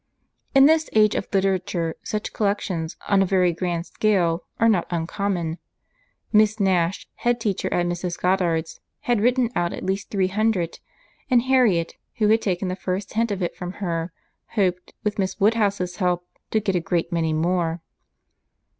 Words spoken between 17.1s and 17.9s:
many more.